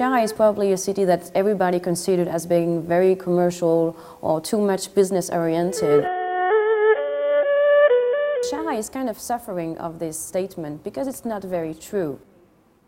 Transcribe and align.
Shanghai 0.00 0.22
is 0.22 0.32
probably 0.32 0.72
a 0.72 0.78
city 0.78 1.04
that 1.04 1.30
everybody 1.34 1.78
considered 1.78 2.26
as 2.26 2.46
being 2.46 2.82
very 2.82 3.14
commercial 3.14 3.94
or 4.22 4.40
too 4.40 4.58
much 4.58 4.94
business 4.94 5.28
oriented. 5.28 6.04
Shanghai 8.48 8.76
is 8.76 8.88
kind 8.88 9.10
of 9.10 9.18
suffering 9.18 9.76
of 9.76 9.98
this 9.98 10.18
statement 10.18 10.82
because 10.84 11.06
it's 11.06 11.26
not 11.26 11.44
very 11.44 11.74
true. 11.74 12.18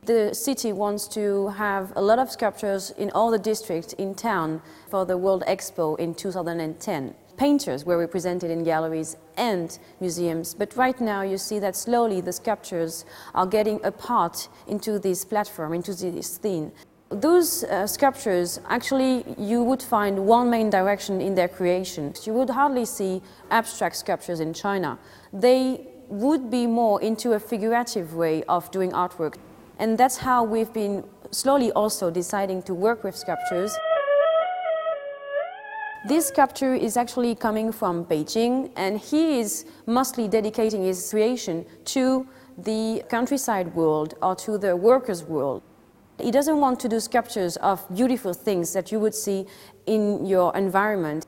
The 0.06 0.34
city 0.34 0.72
wants 0.72 1.06
to 1.08 1.48
have 1.48 1.92
a 1.96 2.00
lot 2.00 2.18
of 2.18 2.30
sculptures 2.30 2.92
in 2.96 3.10
all 3.10 3.30
the 3.30 3.38
districts 3.38 3.92
in 3.92 4.14
town 4.14 4.62
for 4.88 5.04
the 5.04 5.18
World 5.18 5.44
Expo 5.46 5.98
in 5.98 6.14
2010. 6.14 7.14
Painters 7.36 7.84
were 7.84 7.98
represented 7.98 8.50
in 8.50 8.64
galleries 8.64 9.18
and 9.36 9.78
museums, 10.00 10.54
but 10.54 10.74
right 10.78 10.98
now 10.98 11.20
you 11.20 11.36
see 11.36 11.58
that 11.58 11.76
slowly 11.76 12.22
the 12.22 12.32
sculptures 12.32 13.04
are 13.34 13.46
getting 13.46 13.84
apart 13.84 14.48
into 14.66 14.98
this 14.98 15.26
platform, 15.26 15.74
into 15.74 15.94
this 15.94 16.38
theme. 16.38 16.72
Those 17.12 17.64
uh, 17.64 17.86
sculptures, 17.86 18.58
actually, 18.68 19.24
you 19.36 19.62
would 19.62 19.82
find 19.82 20.26
one 20.26 20.48
main 20.48 20.70
direction 20.70 21.20
in 21.20 21.34
their 21.34 21.48
creation. 21.48 22.14
You 22.24 22.32
would 22.32 22.48
hardly 22.48 22.86
see 22.86 23.20
abstract 23.50 23.96
sculptures 23.96 24.40
in 24.40 24.54
China. 24.54 24.98
They 25.30 25.86
would 26.08 26.50
be 26.50 26.66
more 26.66 27.02
into 27.02 27.34
a 27.34 27.38
figurative 27.38 28.14
way 28.14 28.42
of 28.44 28.70
doing 28.70 28.92
artwork. 28.92 29.34
And 29.78 29.98
that's 29.98 30.16
how 30.16 30.42
we've 30.44 30.72
been 30.72 31.04
slowly 31.30 31.70
also 31.72 32.10
deciding 32.10 32.62
to 32.62 32.74
work 32.74 33.04
with 33.04 33.14
sculptures. 33.14 33.76
This 36.08 36.28
sculpture 36.28 36.74
is 36.74 36.96
actually 36.96 37.34
coming 37.34 37.72
from 37.72 38.06
Beijing, 38.06 38.70
and 38.74 38.98
he 38.98 39.38
is 39.38 39.66
mostly 39.86 40.28
dedicating 40.28 40.82
his 40.82 41.10
creation 41.10 41.66
to 41.86 42.26
the 42.56 43.02
countryside 43.08 43.74
world 43.74 44.14
or 44.22 44.34
to 44.36 44.56
the 44.56 44.74
workers' 44.74 45.22
world. 45.24 45.62
He 46.22 46.30
doesn't 46.30 46.60
want 46.60 46.78
to 46.80 46.88
do 46.88 47.00
sculptures 47.00 47.56
of 47.56 47.84
beautiful 47.92 48.32
things 48.32 48.72
that 48.74 48.92
you 48.92 49.00
would 49.00 49.14
see 49.14 49.44
in 49.86 50.24
your 50.24 50.56
environment. 50.56 51.26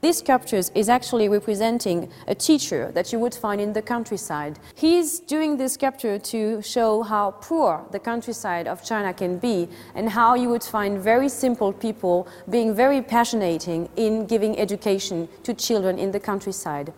This 0.00 0.18
sculpture 0.18 0.62
is 0.74 0.88
actually 0.88 1.28
representing 1.28 2.10
a 2.26 2.34
teacher 2.34 2.90
that 2.92 3.12
you 3.12 3.18
would 3.20 3.34
find 3.34 3.60
in 3.60 3.72
the 3.72 3.82
countryside. 3.82 4.58
He's 4.74 5.20
doing 5.20 5.58
this 5.58 5.74
sculpture 5.74 6.18
to 6.18 6.60
show 6.62 7.02
how 7.02 7.32
poor 7.42 7.84
the 7.92 8.00
countryside 8.00 8.66
of 8.66 8.82
China 8.82 9.12
can 9.12 9.38
be 9.38 9.68
and 9.94 10.08
how 10.08 10.34
you 10.34 10.48
would 10.48 10.64
find 10.64 10.98
very 10.98 11.28
simple 11.28 11.72
people 11.72 12.26
being 12.48 12.74
very 12.74 13.02
passionate 13.02 13.68
in 13.68 14.26
giving 14.26 14.58
education 14.58 15.28
to 15.44 15.54
children 15.54 15.98
in 15.98 16.10
the 16.10 16.20
countryside 16.20 16.92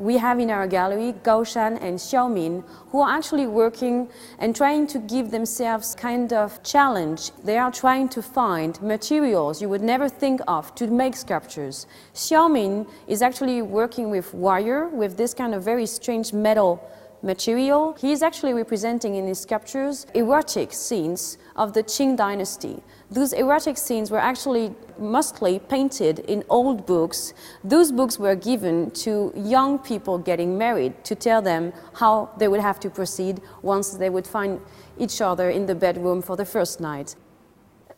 we 0.00 0.16
have 0.16 0.40
in 0.40 0.50
our 0.50 0.66
gallery 0.66 1.14
Gao 1.22 1.44
Shan 1.44 1.76
and 1.76 1.98
Xiao 1.98 2.32
Min, 2.32 2.64
who 2.90 3.02
are 3.02 3.10
actually 3.10 3.46
working 3.46 4.08
and 4.38 4.56
trying 4.56 4.86
to 4.86 4.98
give 4.98 5.30
themselves 5.30 5.94
kind 5.94 6.32
of 6.32 6.62
challenge. 6.62 7.32
They 7.44 7.58
are 7.58 7.70
trying 7.70 8.08
to 8.10 8.22
find 8.22 8.80
materials 8.80 9.60
you 9.60 9.68
would 9.68 9.82
never 9.82 10.08
think 10.08 10.40
of 10.48 10.74
to 10.76 10.86
make 10.86 11.16
sculptures. 11.16 11.86
Xiao 12.14 12.50
Min 12.50 12.86
is 13.08 13.20
actually 13.20 13.60
working 13.60 14.10
with 14.10 14.32
wire, 14.32 14.88
with 14.88 15.18
this 15.18 15.34
kind 15.34 15.54
of 15.54 15.62
very 15.62 15.84
strange 15.84 16.32
metal 16.32 16.82
material. 17.22 17.96
He 18.00 18.12
is 18.12 18.22
actually 18.22 18.52
representing 18.52 19.14
in 19.14 19.26
his 19.26 19.40
sculptures 19.40 20.06
erotic 20.14 20.72
scenes 20.72 21.38
of 21.56 21.72
the 21.72 21.82
Qing 21.82 22.16
dynasty. 22.16 22.82
Those 23.10 23.32
erotic 23.32 23.76
scenes 23.76 24.10
were 24.10 24.18
actually 24.18 24.74
mostly 24.98 25.58
painted 25.58 26.20
in 26.20 26.44
old 26.48 26.86
books. 26.86 27.34
Those 27.64 27.92
books 27.92 28.18
were 28.18 28.34
given 28.34 28.90
to 29.04 29.32
young 29.36 29.78
people 29.78 30.18
getting 30.18 30.56
married 30.56 31.04
to 31.04 31.14
tell 31.14 31.42
them 31.42 31.72
how 31.94 32.30
they 32.38 32.48
would 32.48 32.60
have 32.60 32.80
to 32.80 32.90
proceed 32.90 33.40
once 33.62 33.90
they 33.90 34.10
would 34.10 34.26
find 34.26 34.60
each 34.98 35.20
other 35.20 35.50
in 35.50 35.66
the 35.66 35.74
bedroom 35.74 36.22
for 36.22 36.36
the 36.36 36.44
first 36.44 36.80
night. 36.80 37.16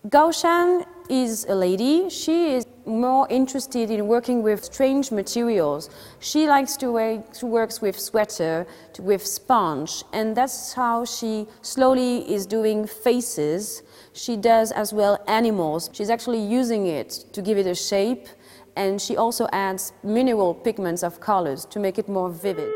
Gao 0.09 0.33
Shan 0.33 0.85
is 1.09 1.45
a 1.49 1.55
lady. 1.55 2.09
She 2.11 2.55
is 2.55 2.67
more 2.87 3.27
interested 3.31 3.91
in 3.91 4.07
working 4.07 4.43
with 4.43 4.65
strange 4.65 5.11
materials. 5.11 5.89
She 6.21 6.47
likes 6.47 6.77
to, 6.79 6.91
work, 6.93 7.83
with 7.83 7.99
sweater, 7.99 8.67
with 8.99 9.25
sponge, 9.25 10.05
and 10.13 10.37
that's 10.37 10.73
how 10.73 11.05
she 11.05 11.47
slowly 11.63 12.31
is 12.33 12.47
doing 12.47 12.87
faces. 12.87 13.83
She 14.13 14.37
does 14.37 14.73
as 14.73 14.93
well 14.93 15.23
animals. 15.29 15.91
She's 15.93 16.11
actually 16.11 16.43
using 16.43 16.87
it 16.87 17.11
to 17.33 17.43
give 17.43 17.59
it 17.59 17.67
a 17.67 17.75
shape, 17.75 18.29
and 18.77 19.01
she 19.01 19.17
also 19.17 19.49
adds 19.53 19.93
mineral 20.03 20.55
pigments 20.55 21.03
of 21.03 21.21
colors 21.21 21.65
to 21.67 21.79
make 21.79 21.99
it 21.99 22.09
more 22.09 22.31
vivid. 22.31 22.71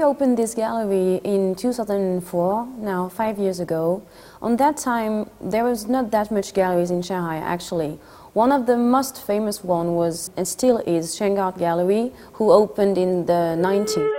We 0.00 0.04
opened 0.04 0.38
this 0.38 0.54
gallery 0.54 1.20
in 1.24 1.54
2004, 1.56 2.68
now 2.78 3.10
five 3.10 3.38
years 3.38 3.60
ago. 3.60 4.02
On 4.40 4.56
that 4.56 4.78
time, 4.78 5.28
there 5.42 5.62
was 5.62 5.88
not 5.88 6.10
that 6.10 6.30
much 6.30 6.54
galleries 6.54 6.90
in 6.90 7.02
Shanghai, 7.02 7.36
actually. 7.36 7.98
One 8.32 8.50
of 8.50 8.64
the 8.64 8.78
most 8.78 9.20
famous 9.22 9.62
one 9.62 9.94
was, 9.96 10.30
and 10.38 10.48
still 10.48 10.78
is, 10.86 11.14
Shanghai 11.14 11.50
Gallery, 11.50 12.12
who 12.32 12.50
opened 12.50 12.96
in 12.96 13.26
the 13.26 13.58
90s. 13.60 14.10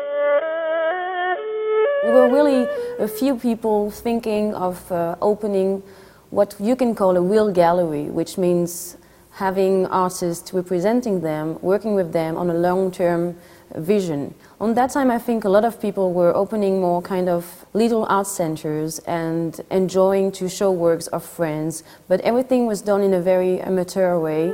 We 2.06 2.12
were 2.12 2.30
really 2.30 2.68
a 3.00 3.08
few 3.08 3.36
people 3.36 3.90
thinking 3.90 4.54
of 4.54 4.92
uh, 4.92 5.16
opening 5.20 5.82
what 6.30 6.56
you 6.60 6.76
can 6.76 6.94
call 6.94 7.18
a 7.18 7.22
real 7.22 7.52
gallery, 7.52 8.04
which 8.04 8.38
means 8.38 8.98
having 9.32 9.88
artists 9.88 10.54
representing 10.54 11.22
them, 11.22 11.58
working 11.64 11.96
with 11.96 12.14
them 12.14 12.38
on 12.38 12.52
a 12.52 12.54
long-term 12.54 13.36
vision. 13.76 14.34
On 14.60 14.74
that 14.76 14.92
time, 14.92 15.10
I 15.12 15.18
think 15.18 15.44
a 15.44 15.50
lot 15.50 15.66
of 15.66 15.82
people 15.82 16.14
were 16.14 16.36
opening 16.36 16.82
more 16.82 17.02
kind 17.02 17.30
of 17.30 17.66
little 17.74 18.06
art 18.10 18.28
centers 18.28 19.00
and 19.00 19.60
enjoying 19.70 20.32
to 20.34 20.50
show 20.50 20.72
works 20.72 21.08
of 21.08 21.24
friends, 21.24 21.84
but 22.08 22.22
everything 22.22 22.66
was 22.66 22.82
done 22.82 23.02
in 23.02 23.14
a 23.14 23.22
very 23.22 23.60
amateur 23.62 24.20
way. 24.20 24.52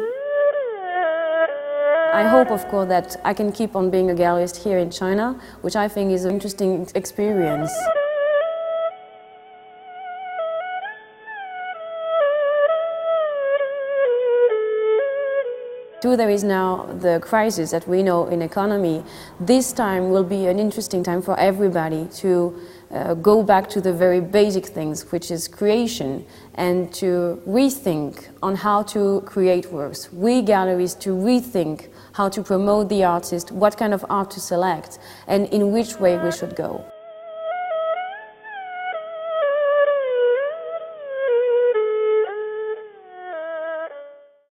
I 2.13 2.23
hope, 2.23 2.50
of 2.50 2.67
course, 2.69 2.88
that 2.88 3.17
I 3.23 3.33
can 3.33 3.51
keep 3.51 3.75
on 3.75 3.91
being 3.91 4.09
a 4.09 4.16
gallerist 4.16 4.63
here 4.63 4.78
in 4.78 4.89
China, 4.89 5.39
which 5.61 5.75
I 5.75 5.88
think 5.88 6.11
is 6.11 6.25
an 6.25 6.34
interesting 6.34 6.88
experience. 6.95 7.72
Too, 16.00 16.16
there 16.16 16.30
is 16.30 16.44
now 16.44 16.85
the 17.00 17.19
crisis 17.24 17.72
that 17.72 17.88
we 17.88 18.03
know 18.03 18.28
in 18.28 18.44
economy. 18.44 19.03
This 19.40 19.74
time 19.74 20.12
will 20.12 20.24
be 20.24 20.46
an 20.46 20.59
interesting 20.59 21.02
time 21.02 21.24
for 21.24 21.35
everybody 21.40 22.06
to 22.18 22.56
uh, 22.91 23.16
go 23.16 23.41
back 23.41 23.68
to 23.69 23.81
the 23.81 23.91
very 23.91 24.22
basic 24.22 24.68
things, 24.68 25.12
which 25.12 25.31
is 25.31 25.47
creation, 25.47 26.24
and 26.53 26.94
to 26.94 27.41
rethink 27.47 28.28
on 28.44 28.56
how 28.56 28.84
to 28.84 29.22
create 29.25 29.72
works. 29.72 30.13
We 30.13 30.44
galleries 30.44 30.94
to 30.96 31.16
rethink 31.16 31.88
how 32.14 32.29
to 32.29 32.44
promote 32.44 32.90
the 32.90 33.03
artist, 33.03 33.52
what 33.52 33.75
kind 33.75 33.91
of 33.91 34.06
art 34.08 34.29
to 34.31 34.40
select, 34.40 35.00
and 35.25 35.47
in 35.47 35.72
which 35.72 36.00
way 36.00 36.19
we 36.19 36.31
should 36.31 36.56
go. 36.56 36.85